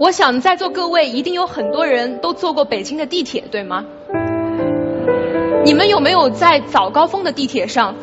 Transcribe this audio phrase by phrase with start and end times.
[0.00, 3.84] 我想在座各位一定有很多人都坐过北京的地铁，对吗？
[5.62, 7.94] 你们有没有在早高峰的地铁上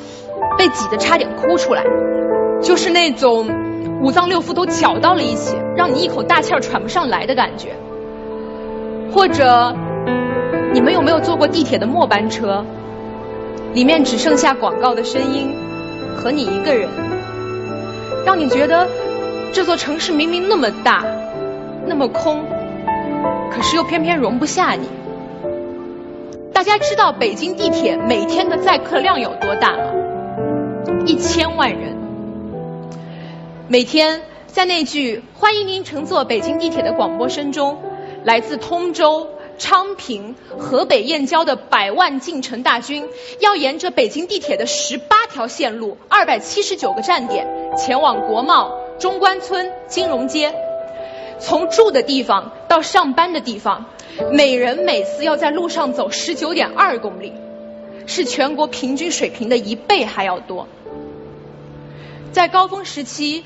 [0.59, 1.83] 被挤得差点哭出来？
[2.61, 3.49] 就是那种
[3.99, 7.69] 五脏六腑都搅到了一起，让你一口大气儿喘不上来的感觉。
[9.11, 9.75] 或者，
[10.71, 12.63] 你们有没有坐过地铁的末班车？
[13.73, 15.51] 里面只剩下广告的声音
[16.15, 16.87] 和你一个人，
[18.23, 18.87] 让你觉得
[19.51, 21.03] 这座城市明明那么大。
[21.87, 22.43] 那么空，
[23.49, 24.87] 可是又偏偏容不下你。
[26.53, 29.83] 大家知道北京地铁每天的载客量有多大吗？
[31.05, 31.95] 一千万人。
[33.69, 37.77] 每天在那句“欢迎您乘坐北京地铁”的广播声中，
[38.23, 43.07] 来自通州、昌平、河北燕郊的百万进城大军，
[43.39, 47.47] 要沿着北京地铁的十八条线路、二百七十九个站点，
[47.77, 50.53] 前往国贸、中关村、金融街。
[51.39, 53.85] 从住的地方到上班的地方，
[54.31, 57.33] 每人每次要在路上走十九点二公里，
[58.05, 60.67] 是全国平均水平的一倍还要多。
[62.31, 63.43] 在高峰时期，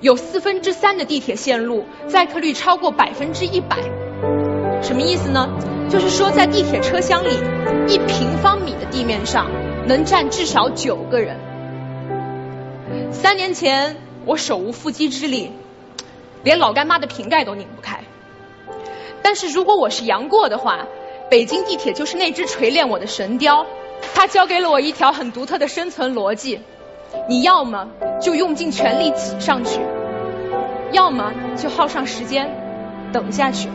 [0.00, 3.78] 有四分之三的地铁线路载客率超过百分之一百。
[4.82, 5.48] 什么意思呢？
[5.90, 7.28] 就是说在地铁车厢里，
[7.86, 9.50] 一平方米的地面上
[9.86, 11.38] 能站至少九个人。
[13.12, 15.52] 三年前，我手无缚鸡之力。
[16.44, 18.00] 连老干妈的瓶盖都拧不开。
[19.22, 20.86] 但是如果我是杨过的话，
[21.30, 23.66] 北京地铁就是那只锤炼我的神雕，
[24.14, 26.60] 它教给了我一条很独特的生存逻辑：
[27.28, 27.88] 你要么
[28.20, 29.80] 就用尽全力挤上去，
[30.92, 32.54] 要么就耗上时间
[33.12, 33.70] 等下去。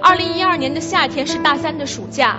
[0.00, 2.38] 二零一二年的夏天是大三的暑假，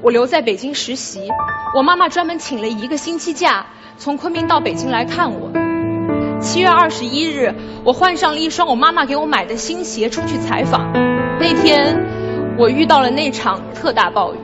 [0.00, 1.28] 我留在北京实习，
[1.74, 3.66] 我妈妈专门请了一个星期假，
[3.98, 5.67] 从昆明到北京来看我。
[6.40, 7.52] 七月二十一日，
[7.84, 10.92] 我换上了一双我妈妈给我买的新鞋，出去采访。
[11.40, 12.06] 那天，
[12.56, 14.38] 我遇到了那场特大暴雨。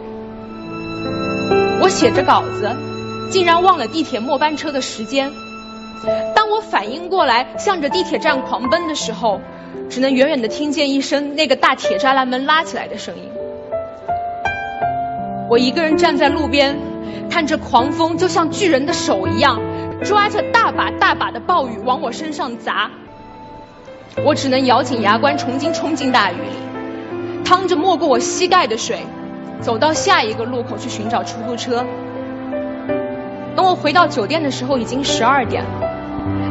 [1.80, 2.74] 我写着稿子，
[3.30, 5.30] 竟然忘了地铁末班车的时间。
[6.34, 9.40] 当我反应过来，向着地铁站狂奔的时候，
[9.88, 13.30] 只能远远的听见一声那个大铁栅栏门拉起来的声音。
[15.48, 16.76] 我一个人站在路边，
[17.30, 19.60] 看着狂风，就像巨人的手一样。
[20.04, 22.90] 抓着大把大把的暴雨往我身上砸，
[24.24, 28.98] 我只能咬紧牙关重新冲进大雨里，趟着没过我膝盖的水，
[29.60, 31.86] 走到下一个路口去寻找出租车。
[33.56, 35.90] 等我回到酒店的时候，已经十二点了。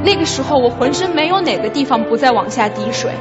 [0.04, 3.12] 那个时候，我浑身没有哪个地方不再往下滴水，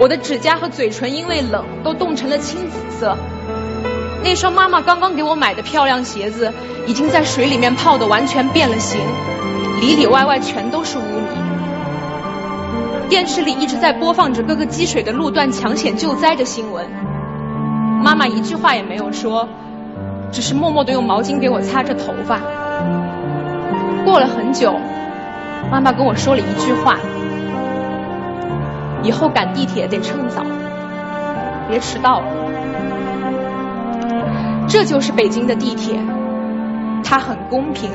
[0.00, 3.16] 我的指甲和嘴唇因为冷都冻成了青紫色。
[4.22, 6.52] 那双妈妈刚刚给我买的漂亮鞋子，
[6.86, 9.00] 已经在水里面泡的完全变了形。
[9.80, 11.38] 里里外外全都是污泥。
[13.08, 16.84] 电视里一直在播放着各个积水的路段抢险救灾的新闻。
[18.02, 19.48] 妈妈一句话也没有说，
[20.32, 22.40] 只是默默的用毛巾给我擦着头发。
[24.04, 24.74] 过了很久，
[25.70, 26.98] 妈妈跟我说了一句话：
[29.02, 30.44] 以后赶地铁得趁早，
[31.68, 32.26] 别迟到了。
[34.68, 35.98] 这就是北京的地铁，
[37.02, 37.90] 它很公平。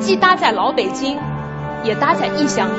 [0.00, 1.18] 既搭载老北京，
[1.84, 2.78] 也搭载异乡人。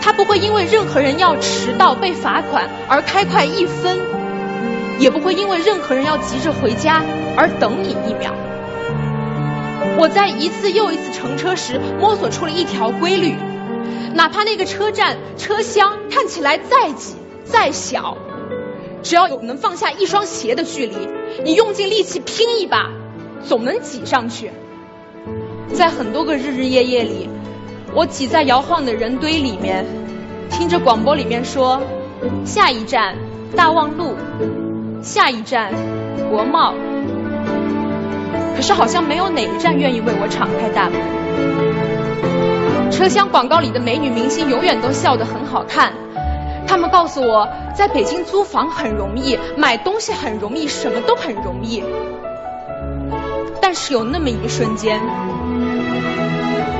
[0.00, 3.98] 它不会因为任何人要迟到被罚款而开快一分，
[4.98, 7.02] 也不会因为任何人要急着回家
[7.36, 8.32] 而等你一秒。
[9.98, 13.34] 我在一次又一次乘车时摸索出了一条规律：
[14.14, 18.16] 哪怕那个车站车厢看起来再挤再小，
[19.02, 20.96] 只要有能放下一双鞋的距离，
[21.44, 22.90] 你用尽力气拼一把，
[23.44, 24.50] 总能挤上去。
[25.72, 27.28] 在很多个日日夜夜里，
[27.94, 29.86] 我挤在摇晃的人堆里面，
[30.50, 31.80] 听着广播里面说：
[32.44, 33.16] 下一站
[33.56, 34.14] 大望路，
[35.02, 35.72] 下一站
[36.30, 36.74] 国贸。
[38.54, 41.00] 可是好像没有哪一站愿意为我敞开大门。
[42.92, 45.94] 车厢广告里的美女明星永远都笑得很好看，
[46.66, 51.82] 他们告诉我，在北京租房很容易，买东西很容易，什么都很容易。
[53.60, 55.00] 但是有那么一瞬间。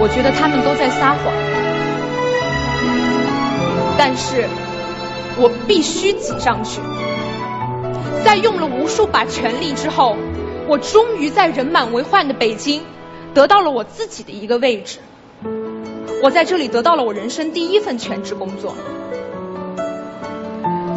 [0.00, 1.32] 我觉得他们都在撒谎，
[3.96, 4.48] 但是
[5.38, 6.80] 我必须挤上去。
[8.24, 10.16] 在用了无数把全力之后，
[10.66, 12.82] 我终于在人满为患的北京
[13.32, 14.98] 得到了我自己的一个位置。
[16.22, 18.74] 我在这里得到了我人生第一份全职工作，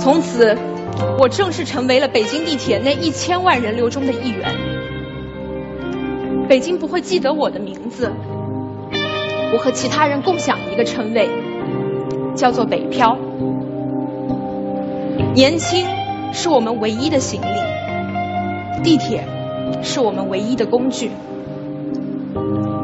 [0.06, 0.56] 从此
[1.18, 4.56] 我正式成为了北京地铁那一千万人流中的一员。
[6.48, 8.14] 北京不会记得我的名字。
[9.52, 11.28] 我和其他人共享一个称谓，
[12.36, 13.18] 叫做“北漂”。
[15.34, 15.88] 年轻
[16.34, 19.24] 是我们唯一的行李，地铁
[19.82, 21.10] 是我们唯一的工具。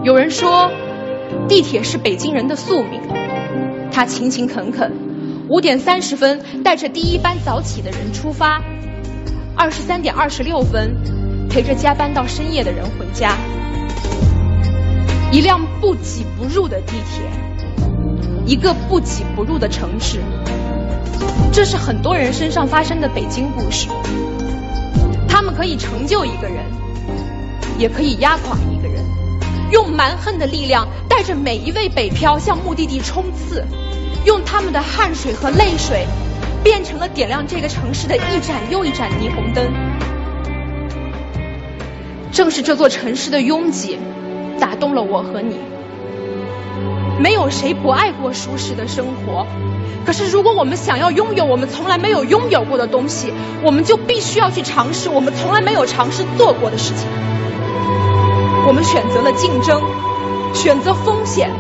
[0.03, 0.71] 有人说，
[1.47, 2.99] 地铁是北京人的宿命，
[3.91, 4.91] 他勤勤恳恳，
[5.51, 8.63] 五点三十分带着第一班早起的人出发，
[9.53, 10.95] 二十三点二十六分
[11.49, 13.35] 陪着加班到深夜的人回家。
[15.29, 17.29] 一辆不挤不入的地铁，
[18.45, 20.21] 一个不挤不入的城市。
[21.51, 23.89] 这是很多人身上发生的北京故事，
[25.27, 26.63] 他们可以成就一个人，
[27.77, 29.03] 也可以压垮一个人，
[29.69, 33.65] 用蛮横的力量带着每一位北漂向目的地冲刺，
[34.25, 36.05] 用他们的汗水和泪水，
[36.63, 39.65] 变成了点亮这个城市的一盏又一盏霓虹灯。
[42.31, 43.97] 正是这座城市的拥挤，
[44.59, 45.57] 打动了我和你。
[47.19, 49.45] 没有谁不爱过舒适的生活。
[50.05, 53.33] 可是，如果我们想要拥有我们从来没有拥有过的东西，
[53.63, 57.07] 我们就必须要去尝试我们从来没有尝试做过的事情。
[58.65, 59.81] 我们选择了竞争，
[60.53, 61.51] 选择风险，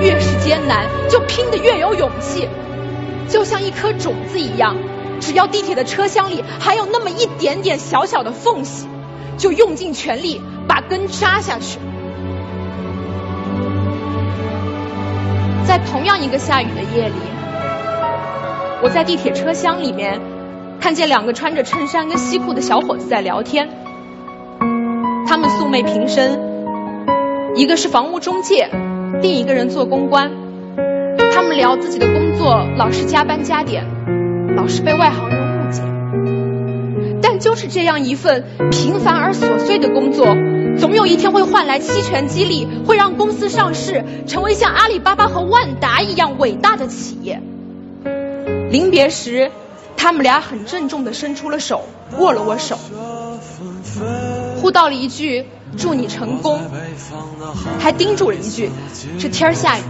[0.00, 2.48] 越是艰难，就拼得越有勇气。
[3.28, 4.76] 就像一颗种子一样，
[5.20, 8.88] 只要地铁的车厢里还有那么一点点小小的缝隙，
[9.36, 11.78] 就用尽全力把根扎下去。
[15.66, 17.14] 在同样一个下雨的夜里。
[18.80, 20.20] 我在地铁车厢里面，
[20.80, 23.68] 看见两个穿着衬衫跟西裤的小伙子在聊天。
[25.26, 26.40] 他们素昧平生，
[27.54, 28.70] 一个是房屋中介，
[29.20, 30.30] 另一个人做公关。
[31.32, 33.84] 他们聊自己的工作，老是加班加点，
[34.56, 35.82] 老是被外行人误解。
[37.20, 40.26] 但就是这样一份平凡而琐碎的工作，
[40.78, 47.40] 总有一天会换来期权激励，会让公司上市，成为像阿里巴巴和万达一样伟大的企业。
[48.70, 49.50] 临别时，
[49.96, 51.84] 他们俩很郑重的伸出了手，
[52.18, 52.78] 握了握手，
[54.68, 55.46] 互道了一句
[55.78, 56.60] “祝你成功”，
[57.80, 58.70] 还叮嘱了一句
[59.18, 59.82] ：“这天下雨，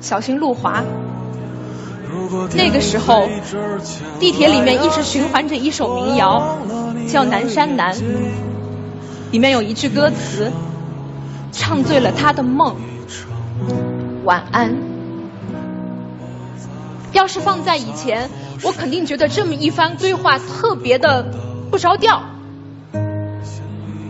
[0.00, 0.82] 小心路滑。”
[2.56, 3.28] 那个时候，
[4.18, 6.58] 地铁里面一直循环着一首民谣，
[7.06, 7.94] 叫《南山南》，
[9.30, 10.50] 里面有一句歌词，
[11.52, 12.74] 唱醉了他的梦。
[14.24, 14.74] 晚安。
[17.12, 18.28] 要是放在以前，
[18.64, 21.32] 我肯定觉得这么一番规划特别的
[21.70, 22.22] 不着调。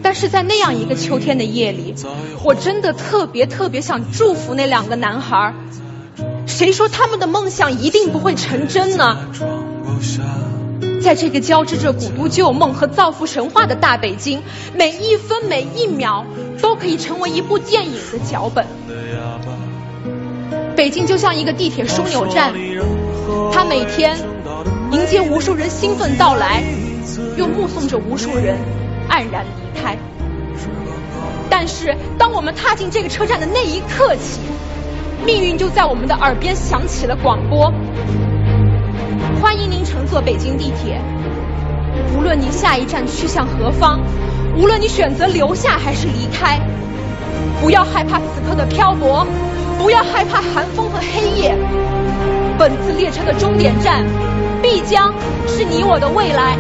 [0.03, 1.95] 但是在那样一个秋天的夜里，
[2.43, 5.55] 我真的特别特别想祝福那两个男孩。
[6.47, 9.19] 谁说他们的梦想一定不会成真呢？
[11.01, 14.43] 在这个交织着古都旧梦和造福神话的大北京，
[14.75, 16.27] 每一分每一秒
[16.61, 18.67] 都可以成为一部电影的脚本。
[20.77, 22.53] 北京就像一个地铁枢纽站，
[23.53, 24.19] 它每天
[24.93, 26.63] 迎接无数人兴奋到来，
[27.37, 28.57] 又目送着无数人
[29.21, 29.97] 黯然离开。
[31.51, 34.41] 但是，当我们踏进这个车站的那一刻起，
[35.27, 37.71] 命运就在我们的耳边响起了广播：
[39.43, 41.01] 欢迎您乘坐北京地铁，
[42.17, 44.01] 无论您下一站去向何方，
[44.57, 46.59] 无论你选择留下还是离开，
[47.61, 49.27] 不要害怕此刻的漂泊。
[49.79, 51.57] 不要害怕寒风和黑夜，
[52.59, 54.05] 本次列车的终点站
[54.61, 55.15] 必将
[55.49, 56.55] 是你我的未来。